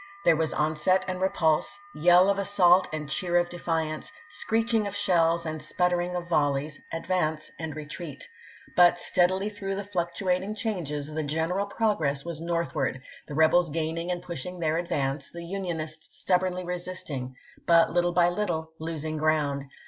[0.25, 5.45] There was onset and repulse, yell of assault and cheer of defiance, screeching of shells
[5.45, 8.27] and sputtering of volleys, ad vance and retreat.
[8.75, 14.09] But steadily through the fluc tuating changes the general progress was northward, the rebels gaining
[14.09, 17.35] and pushing their advance, the Unionists stubbornly resisting,
[17.67, 19.65] but little by little losing ground.